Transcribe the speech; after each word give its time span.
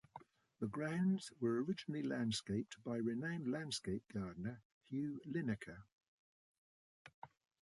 The 0.61 0.67
grounds 0.67 1.31
were 1.39 1.63
originally 1.63 2.01
landscaped 2.01 2.83
by 2.83 2.97
renowned 2.97 3.51
landscape 3.51 4.01
gardener 4.11 4.63
Hugh 4.89 5.21
Linaker. 5.27 5.83